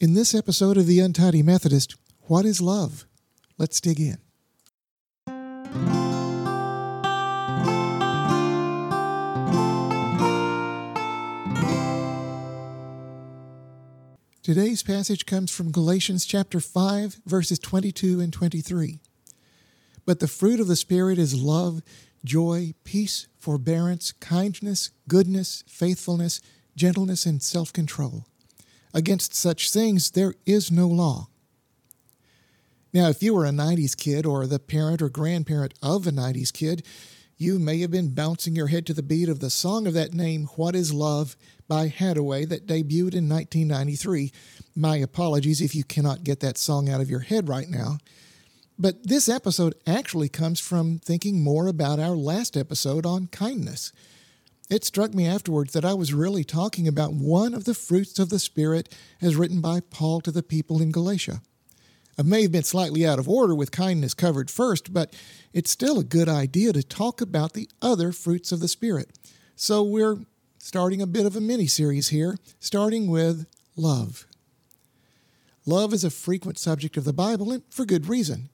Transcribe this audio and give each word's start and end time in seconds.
In 0.00 0.14
this 0.14 0.32
episode 0.32 0.76
of 0.76 0.86
The 0.86 1.00
Untidy 1.00 1.42
Methodist, 1.42 1.96
what 2.28 2.44
is 2.44 2.60
love? 2.60 3.04
Let's 3.58 3.80
dig 3.80 3.98
in. 3.98 4.18
Today's 14.44 14.84
passage 14.84 15.26
comes 15.26 15.50
from 15.50 15.72
Galatians 15.72 16.24
chapter 16.24 16.60
5, 16.60 17.22
verses 17.26 17.58
22 17.58 18.20
and 18.20 18.32
23. 18.32 19.00
But 20.06 20.20
the 20.20 20.28
fruit 20.28 20.60
of 20.60 20.68
the 20.68 20.76
Spirit 20.76 21.18
is 21.18 21.34
love, 21.34 21.82
joy, 22.24 22.72
peace, 22.84 23.26
forbearance, 23.40 24.12
kindness, 24.12 24.92
goodness, 25.08 25.64
faithfulness, 25.66 26.40
gentleness, 26.76 27.26
and 27.26 27.42
self 27.42 27.72
control. 27.72 28.26
Against 28.94 29.34
such 29.34 29.70
things 29.70 30.10
there 30.10 30.34
is 30.46 30.70
no 30.70 30.88
law. 30.88 31.28
Now, 32.92 33.08
if 33.08 33.22
you 33.22 33.34
were 33.34 33.44
a 33.44 33.50
90s 33.50 33.96
kid 33.96 34.24
or 34.24 34.46
the 34.46 34.58
parent 34.58 35.02
or 35.02 35.08
grandparent 35.08 35.74
of 35.82 36.06
a 36.06 36.10
90s 36.10 36.52
kid, 36.52 36.84
you 37.36 37.58
may 37.58 37.78
have 37.80 37.90
been 37.90 38.14
bouncing 38.14 38.56
your 38.56 38.66
head 38.66 38.86
to 38.86 38.94
the 38.94 39.02
beat 39.02 39.28
of 39.28 39.40
the 39.40 39.50
song 39.50 39.86
of 39.86 39.94
that 39.94 40.14
name, 40.14 40.48
What 40.56 40.74
is 40.74 40.92
Love, 40.92 41.36
by 41.68 41.88
Haddaway, 41.88 42.48
that 42.48 42.66
debuted 42.66 43.14
in 43.14 43.28
1993. 43.28 44.32
My 44.74 44.96
apologies 44.96 45.60
if 45.60 45.74
you 45.74 45.84
cannot 45.84 46.24
get 46.24 46.40
that 46.40 46.58
song 46.58 46.88
out 46.88 47.00
of 47.00 47.10
your 47.10 47.20
head 47.20 47.48
right 47.48 47.68
now. 47.68 47.98
But 48.78 49.06
this 49.06 49.28
episode 49.28 49.74
actually 49.86 50.28
comes 50.28 50.58
from 50.58 50.98
thinking 50.98 51.42
more 51.42 51.68
about 51.68 52.00
our 52.00 52.16
last 52.16 52.56
episode 52.56 53.04
on 53.04 53.26
kindness. 53.26 53.92
It 54.70 54.84
struck 54.84 55.14
me 55.14 55.26
afterwards 55.26 55.72
that 55.72 55.84
I 55.84 55.94
was 55.94 56.12
really 56.12 56.44
talking 56.44 56.86
about 56.86 57.14
one 57.14 57.54
of 57.54 57.64
the 57.64 57.72
fruits 57.72 58.18
of 58.18 58.28
the 58.28 58.38
Spirit 58.38 58.94
as 59.22 59.34
written 59.34 59.62
by 59.62 59.80
Paul 59.80 60.20
to 60.22 60.30
the 60.30 60.42
people 60.42 60.82
in 60.82 60.92
Galatia. 60.92 61.40
I 62.18 62.22
may 62.22 62.42
have 62.42 62.52
been 62.52 62.64
slightly 62.64 63.06
out 63.06 63.18
of 63.18 63.28
order 63.28 63.54
with 63.54 63.70
kindness 63.70 64.12
covered 64.12 64.50
first, 64.50 64.92
but 64.92 65.14
it's 65.54 65.70
still 65.70 65.98
a 65.98 66.04
good 66.04 66.28
idea 66.28 66.72
to 66.72 66.82
talk 66.82 67.20
about 67.20 67.54
the 67.54 67.68
other 67.80 68.12
fruits 68.12 68.52
of 68.52 68.60
the 68.60 68.68
Spirit. 68.68 69.10
So 69.56 69.82
we're 69.82 70.18
starting 70.58 71.00
a 71.00 71.06
bit 71.06 71.24
of 71.24 71.36
a 71.36 71.40
mini 71.40 71.66
series 71.66 72.08
here, 72.08 72.36
starting 72.60 73.08
with 73.08 73.46
love. 73.74 74.26
Love 75.64 75.94
is 75.94 76.04
a 76.04 76.10
frequent 76.10 76.58
subject 76.58 76.96
of 76.96 77.04
the 77.04 77.12
Bible, 77.12 77.52
and 77.52 77.62
for 77.70 77.86
good 77.86 78.06
reason. 78.06 78.50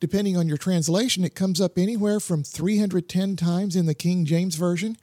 Depending 0.00 0.36
on 0.36 0.48
your 0.48 0.56
translation, 0.56 1.24
it 1.24 1.34
comes 1.34 1.60
up 1.60 1.76
anywhere 1.76 2.20
from 2.20 2.44
310 2.44 3.36
times 3.36 3.74
in 3.74 3.86
the 3.86 3.94
King 3.94 4.24
James 4.24 4.54
Version 4.54 4.96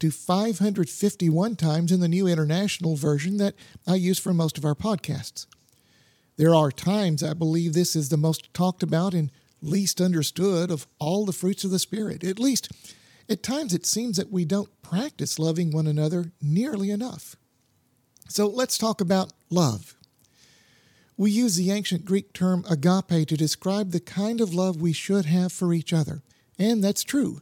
to 0.00 0.10
551 0.10 1.56
times 1.56 1.92
in 1.92 2.00
the 2.00 2.08
New 2.08 2.26
International 2.26 2.96
Version 2.96 3.36
that 3.38 3.54
I 3.86 3.96
use 3.96 4.18
for 4.18 4.32
most 4.32 4.58
of 4.58 4.64
our 4.64 4.74
podcasts. 4.74 5.46
There 6.36 6.54
are 6.54 6.70
times 6.70 7.22
I 7.22 7.34
believe 7.34 7.72
this 7.72 7.96
is 7.96 8.08
the 8.08 8.16
most 8.16 8.52
talked 8.54 8.82
about 8.82 9.12
and 9.12 9.30
least 9.60 10.00
understood 10.00 10.70
of 10.70 10.86
all 10.98 11.24
the 11.24 11.32
fruits 11.32 11.64
of 11.64 11.70
the 11.70 11.78
Spirit. 11.78 12.22
At 12.22 12.38
least, 12.38 12.70
at 13.28 13.42
times 13.42 13.74
it 13.74 13.84
seems 13.84 14.16
that 14.16 14.30
we 14.30 14.44
don't 14.44 14.70
practice 14.82 15.38
loving 15.38 15.70
one 15.70 15.86
another 15.86 16.32
nearly 16.40 16.90
enough. 16.90 17.36
So 18.28 18.46
let's 18.46 18.78
talk 18.78 19.00
about 19.00 19.32
love. 19.50 19.94
We 21.16 21.32
use 21.32 21.56
the 21.56 21.72
ancient 21.72 22.04
Greek 22.04 22.32
term 22.32 22.64
agape 22.70 23.26
to 23.26 23.36
describe 23.36 23.90
the 23.90 24.00
kind 24.00 24.40
of 24.40 24.54
love 24.54 24.80
we 24.80 24.92
should 24.92 25.26
have 25.26 25.52
for 25.52 25.74
each 25.74 25.92
other, 25.92 26.22
and 26.58 26.84
that's 26.84 27.02
true. 27.02 27.40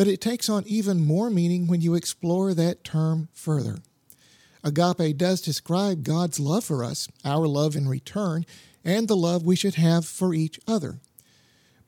But 0.00 0.08
it 0.08 0.22
takes 0.22 0.48
on 0.48 0.64
even 0.66 1.06
more 1.06 1.28
meaning 1.28 1.66
when 1.66 1.82
you 1.82 1.94
explore 1.94 2.54
that 2.54 2.84
term 2.84 3.28
further. 3.34 3.80
Agape 4.64 5.18
does 5.18 5.42
describe 5.42 6.04
God's 6.04 6.40
love 6.40 6.64
for 6.64 6.82
us, 6.82 7.06
our 7.22 7.46
love 7.46 7.76
in 7.76 7.86
return, 7.86 8.46
and 8.82 9.08
the 9.08 9.14
love 9.14 9.44
we 9.44 9.56
should 9.56 9.74
have 9.74 10.06
for 10.06 10.32
each 10.32 10.58
other. 10.66 11.00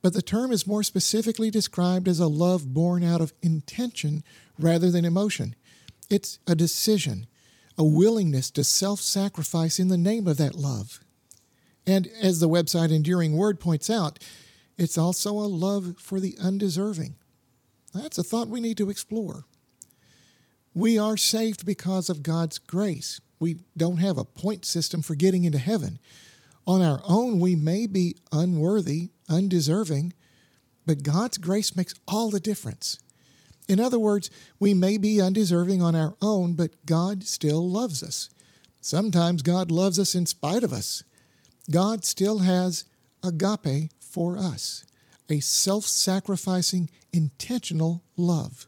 But 0.02 0.12
the 0.12 0.20
term 0.20 0.52
is 0.52 0.66
more 0.66 0.82
specifically 0.82 1.50
described 1.50 2.06
as 2.06 2.20
a 2.20 2.26
love 2.26 2.74
born 2.74 3.02
out 3.02 3.22
of 3.22 3.32
intention 3.40 4.22
rather 4.58 4.90
than 4.90 5.06
emotion. 5.06 5.54
It's 6.10 6.38
a 6.46 6.54
decision, 6.54 7.26
a 7.78 7.82
willingness 7.82 8.50
to 8.50 8.62
self 8.62 9.00
sacrifice 9.00 9.78
in 9.78 9.88
the 9.88 9.96
name 9.96 10.26
of 10.26 10.36
that 10.36 10.54
love. 10.54 11.00
And 11.86 12.10
as 12.20 12.40
the 12.40 12.48
website 12.50 12.92
Enduring 12.92 13.38
Word 13.38 13.58
points 13.58 13.88
out, 13.88 14.18
it's 14.76 14.98
also 14.98 15.30
a 15.30 15.48
love 15.48 15.94
for 15.96 16.20
the 16.20 16.36
undeserving. 16.38 17.14
That's 17.94 18.18
a 18.18 18.22
thought 18.22 18.48
we 18.48 18.60
need 18.60 18.76
to 18.78 18.90
explore. 18.90 19.44
We 20.74 20.98
are 20.98 21.16
saved 21.16 21.66
because 21.66 22.08
of 22.08 22.22
God's 22.22 22.58
grace. 22.58 23.20
We 23.38 23.56
don't 23.76 23.98
have 23.98 24.18
a 24.18 24.24
point 24.24 24.64
system 24.64 25.02
for 25.02 25.14
getting 25.14 25.44
into 25.44 25.58
heaven. 25.58 25.98
On 26.66 26.80
our 26.80 27.00
own, 27.06 27.40
we 27.40 27.56
may 27.56 27.86
be 27.86 28.16
unworthy, 28.30 29.10
undeserving, 29.28 30.14
but 30.86 31.02
God's 31.02 31.38
grace 31.38 31.76
makes 31.76 31.94
all 32.06 32.30
the 32.30 32.40
difference. 32.40 32.98
In 33.68 33.80
other 33.80 33.98
words, 33.98 34.30
we 34.58 34.74
may 34.74 34.96
be 34.96 35.20
undeserving 35.20 35.82
on 35.82 35.94
our 35.94 36.14
own, 36.20 36.54
but 36.54 36.86
God 36.86 37.24
still 37.24 37.68
loves 37.68 38.02
us. 38.02 38.30
Sometimes 38.80 39.42
God 39.42 39.70
loves 39.70 39.98
us 39.98 40.14
in 40.14 40.26
spite 40.26 40.64
of 40.64 40.72
us. 40.72 41.04
God 41.70 42.04
still 42.04 42.38
has 42.38 42.84
agape 43.22 43.92
for 44.00 44.36
us, 44.36 44.84
a 45.32 45.40
self 45.40 45.84
sacrificing, 45.84 46.90
intentional 47.12 48.02
love. 48.16 48.66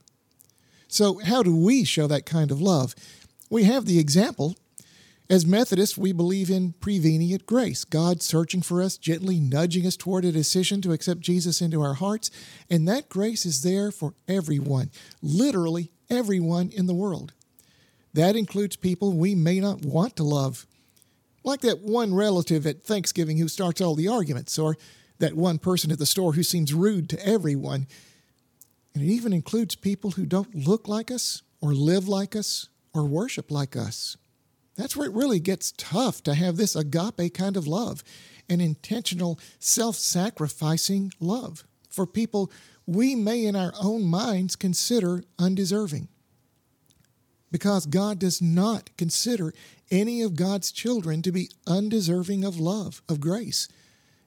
So, 0.89 1.19
how 1.19 1.43
do 1.43 1.55
we 1.55 1.85
show 1.85 2.07
that 2.07 2.27
kind 2.27 2.51
of 2.51 2.61
love? 2.61 2.95
We 3.51 3.65
have 3.65 3.87
the 3.87 3.99
example. 3.99 4.57
As 5.31 5.47
Methodists, 5.47 5.97
we 5.97 6.13
believe 6.13 6.51
in 6.51 6.75
prevenient 6.81 7.47
grace, 7.47 7.85
God 7.85 8.23
searching 8.23 8.61
for 8.61 8.83
us, 8.83 8.99
gently 8.99 9.41
nudging 9.41 9.87
us 9.87 9.97
toward 9.97 10.27
a 10.27 10.31
decision 10.31 10.83
to 10.83 10.93
accept 10.93 11.21
Jesus 11.21 11.63
into 11.63 11.81
our 11.81 11.95
hearts. 11.95 12.31
And 12.69 12.87
that 12.89 13.09
grace 13.09 13.47
is 13.47 13.63
there 13.63 13.91
for 13.91 14.13
everyone, 14.29 14.91
literally 15.23 15.91
everyone 16.11 16.69
in 16.69 16.87
the 16.87 16.95
world. 16.95 17.33
That 18.13 18.37
includes 18.37 18.77
people 18.77 19.15
we 19.15 19.35
may 19.35 19.61
not 19.61 19.83
want 19.83 20.15
to 20.17 20.23
love, 20.23 20.67
like 21.43 21.63
that 21.63 21.81
one 21.81 22.15
relative 22.15 22.67
at 22.67 22.85
Thanksgiving 22.85 23.39
who 23.39 23.49
starts 23.49 23.81
all 23.81 23.95
the 23.95 24.09
arguments, 24.09 24.59
or 24.59 24.77
that 25.19 25.35
one 25.35 25.59
person 25.59 25.91
at 25.91 25.99
the 25.99 26.07
store 26.07 26.33
who 26.33 26.43
seems 26.43 26.75
rude 26.75 27.09
to 27.11 27.27
everyone. 27.27 27.87
And 28.95 29.03
it 29.03 29.07
even 29.07 29.33
includes 29.33 29.75
people 29.75 30.13
who 30.13 30.27
don't 30.27 30.55
look 30.55 30.89
like 30.89 31.11
us, 31.11 31.43
or 31.61 31.73
live 31.73 32.07
like 32.09 32.37
us, 32.37 32.69
or 32.93 33.05
worship 33.05 33.51
like 33.51 33.77
us. 33.77 34.17
That's 34.77 34.97
where 34.97 35.09
it 35.09 35.15
really 35.15 35.41
gets 35.41 35.73
tough 35.77 36.23
to 36.25 36.35
have 36.35 36.57
this 36.57 36.77
agape 36.77 37.35
kind 37.35 37.57
of 37.57 37.67
love, 37.67 38.03
an 38.49 38.61
intentional, 38.61 39.39
self 39.59 39.97
sacrificing 39.97 41.13
love 41.21 41.65
for 41.89 42.07
people 42.07 42.51
we 42.87 43.15
may 43.15 43.45
in 43.45 43.57
our 43.57 43.73
own 43.81 44.05
minds 44.05 44.57
consider 44.57 45.25
undeserving 45.39 46.09
because 47.55 47.87
God 47.87 48.19
does 48.19 48.43
not 48.43 48.91
consider 48.97 49.55
any 49.89 50.23
of 50.23 50.35
God's 50.35 50.73
children 50.73 51.23
to 51.23 51.31
be 51.31 51.51
undeserving 51.69 52.45
of 52.45 52.59
love, 52.59 53.01
of 53.09 53.21
grace. 53.21 53.69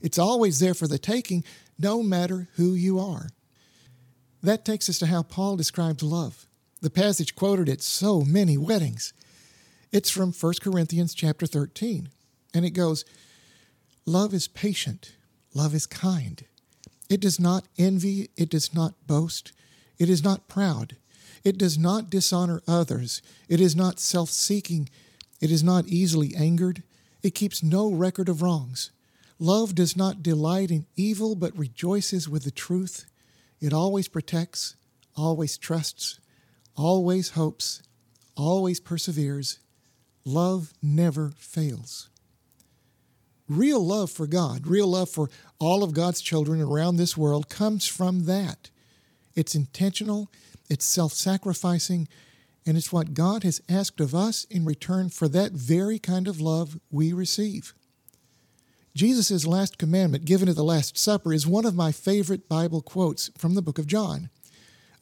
It's 0.02 0.20
always 0.20 0.60
there 0.60 0.74
for 0.74 0.88
the 0.88 0.98
taking, 0.98 1.44
no 1.80 2.04
matter 2.04 2.48
who 2.56 2.74
you 2.74 3.00
are. 3.00 3.30
That 4.44 4.66
takes 4.66 4.90
us 4.90 5.00
to 5.00 5.08
how 5.08 5.24
Paul 5.24 5.56
describes 5.56 6.04
love. 6.04 6.48
The 6.82 6.90
passage 6.90 7.36
quoted 7.36 7.70
at 7.70 7.82
so 7.82 8.22
many 8.22 8.58
weddings. 8.58 9.14
It's 9.92 10.10
from 10.10 10.32
1 10.32 10.54
Corinthians 10.62 11.14
chapter 11.16 11.48
13, 11.48 12.10
and 12.54 12.66
it 12.66 12.72
goes, 12.72 13.04
Love 14.06 14.34
is 14.34 14.48
patient, 14.48 15.16
love 15.54 15.74
is 15.74 15.86
kind. 15.86 16.46
It 17.10 17.20
does 17.20 17.40
not 17.40 17.66
envy, 17.78 18.30
it 18.38 18.50
does 18.50 18.74
not 18.74 19.08
boast, 19.08 19.54
it 19.98 20.10
is 20.10 20.24
not 20.24 20.48
proud. 20.48 20.98
It 21.44 21.58
does 21.58 21.78
not 21.78 22.10
dishonor 22.10 22.62
others. 22.68 23.22
It 23.48 23.62
is 23.62 23.76
not 23.76 24.00
self 24.00 24.30
seeking. 24.30 24.90
It 25.40 25.52
is 25.52 25.64
not 25.64 25.88
easily 25.88 26.36
angered. 26.36 26.84
It 27.24 27.36
keeps 27.36 27.64
no 27.64 27.92
record 27.92 28.28
of 28.28 28.42
wrongs. 28.42 28.92
Love 29.40 29.76
does 29.76 29.96
not 29.96 30.24
delight 30.24 30.72
in 30.72 30.88
evil, 30.96 31.36
but 31.36 31.58
rejoices 31.58 32.28
with 32.28 32.44
the 32.44 32.52
truth. 32.52 33.06
It 33.60 33.74
always 33.74 34.08
protects, 34.08 34.76
always 35.16 35.58
trusts, 35.58 36.20
always 36.76 37.32
hopes, 37.32 37.82
always 38.36 38.80
perseveres. 38.80 39.60
Love 40.26 40.74
never 40.82 41.34
fails. 41.38 42.10
Real 43.48 43.84
love 43.84 44.12
for 44.12 44.28
God, 44.28 44.68
real 44.68 44.88
love 44.88 45.10
for 45.10 45.30
all 45.60 45.84
of 45.84 45.94
God's 45.94 46.20
children 46.20 46.62
around 46.62 46.98
this 46.98 47.16
world 47.16 47.48
comes 47.48 47.88
from 47.88 48.26
that. 48.26 48.70
It's 49.36 49.56
intentional, 49.56 50.30
it's 50.70 50.84
self 50.84 51.14
sacrificing, 51.14 52.08
and 52.66 52.76
it's 52.76 52.92
what 52.92 53.14
God 53.14 53.44
has 53.44 53.62
asked 53.70 54.02
of 54.02 54.14
us 54.14 54.44
in 54.46 54.66
return 54.66 55.10
for 55.10 55.30
that 55.30 55.54
very 55.54 55.98
kind 56.00 56.28
of 56.28 56.42
love 56.42 56.80
we 56.92 57.14
receive. 57.14 57.74
Jesus' 58.98 59.46
last 59.46 59.78
commandment 59.78 60.26
given 60.26 60.50
at 60.50 60.56
the 60.56 60.64
Last 60.64 60.98
Supper 60.98 61.32
is 61.32 61.46
one 61.46 61.66
of 61.66 61.76
my 61.76 61.92
favorite 61.92 62.50
Bible 62.50 62.82
quotes 62.82 63.30
from 63.38 63.54
the 63.54 63.62
book 63.62 63.78
of 63.78 63.86
John. 63.86 64.32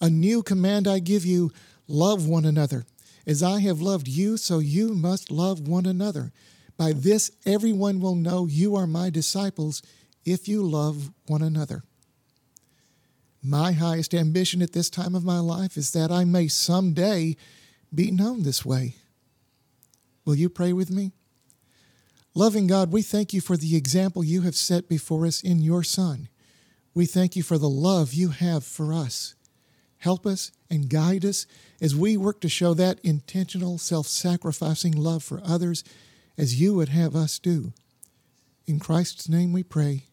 A 0.01 0.09
new 0.09 0.43
command 0.43 0.85
I 0.85 0.99
give 0.99 1.25
you 1.25 1.53
love 1.87 2.27
one 2.27 2.43
another. 2.43 2.85
As 3.25 3.41
I 3.41 3.61
have 3.61 3.79
loved 3.79 4.09
you, 4.09 4.35
so 4.35 4.59
you 4.59 4.93
must 4.93 5.31
love 5.31 5.65
one 5.69 5.85
another. 5.85 6.33
By 6.75 6.91
this, 6.91 7.31
everyone 7.45 8.01
will 8.01 8.15
know 8.15 8.47
you 8.47 8.75
are 8.75 8.85
my 8.85 9.09
disciples 9.09 9.81
if 10.25 10.45
you 10.45 10.61
love 10.61 11.09
one 11.27 11.41
another. 11.41 11.83
My 13.41 13.71
highest 13.71 14.13
ambition 14.13 14.61
at 14.61 14.73
this 14.73 14.89
time 14.89 15.15
of 15.15 15.23
my 15.23 15.39
life 15.39 15.77
is 15.77 15.91
that 15.91 16.11
I 16.11 16.25
may 16.25 16.49
someday 16.49 17.37
be 17.93 18.11
known 18.11 18.43
this 18.43 18.65
way. 18.65 18.95
Will 20.25 20.35
you 20.35 20.49
pray 20.49 20.73
with 20.73 20.91
me? 20.91 21.13
Loving 22.37 22.67
God, 22.67 22.91
we 22.91 23.01
thank 23.01 23.31
you 23.31 23.39
for 23.39 23.55
the 23.55 23.77
example 23.77 24.21
you 24.21 24.41
have 24.41 24.57
set 24.57 24.89
before 24.89 25.25
us 25.25 25.41
in 25.41 25.61
your 25.61 25.83
Son. 25.83 26.27
We 26.93 27.05
thank 27.05 27.37
you 27.37 27.43
for 27.43 27.57
the 27.57 27.69
love 27.69 28.13
you 28.13 28.29
have 28.29 28.65
for 28.65 28.91
us. 28.93 29.35
Help 29.99 30.25
us 30.25 30.51
and 30.69 30.89
guide 30.89 31.23
us 31.23 31.47
as 31.81 31.95
we 31.95 32.17
work 32.17 32.41
to 32.41 32.49
show 32.49 32.73
that 32.73 32.99
intentional, 33.03 33.77
self 33.77 34.07
sacrificing 34.07 34.91
love 34.91 35.23
for 35.23 35.41
others 35.45 35.85
as 36.37 36.59
you 36.59 36.73
would 36.73 36.89
have 36.89 37.15
us 37.15 37.39
do. 37.39 37.71
In 38.67 38.79
Christ's 38.79 39.29
name 39.29 39.53
we 39.53 39.63
pray. 39.63 40.03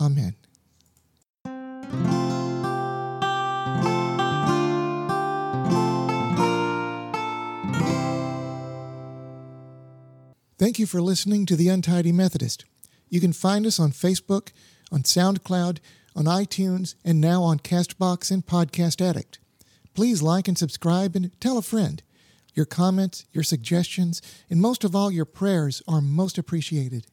Amen. 0.00 0.34
Thank 10.66 10.80
you 10.80 10.86
for 10.86 11.00
listening 11.00 11.46
to 11.46 11.54
The 11.54 11.68
Untidy 11.68 12.10
Methodist. 12.10 12.64
You 13.08 13.20
can 13.20 13.32
find 13.32 13.66
us 13.66 13.78
on 13.78 13.92
Facebook, 13.92 14.50
on 14.90 15.04
SoundCloud, 15.04 15.78
on 16.16 16.24
iTunes, 16.24 16.96
and 17.04 17.20
now 17.20 17.44
on 17.44 17.60
Castbox 17.60 18.32
and 18.32 18.44
Podcast 18.44 19.00
Addict. 19.00 19.38
Please 19.94 20.22
like 20.22 20.48
and 20.48 20.58
subscribe 20.58 21.14
and 21.14 21.30
tell 21.40 21.56
a 21.56 21.62
friend. 21.62 22.02
Your 22.52 22.66
comments, 22.66 23.26
your 23.32 23.44
suggestions, 23.44 24.20
and 24.50 24.60
most 24.60 24.82
of 24.82 24.96
all, 24.96 25.08
your 25.08 25.24
prayers 25.24 25.82
are 25.86 26.00
most 26.00 26.36
appreciated. 26.36 27.06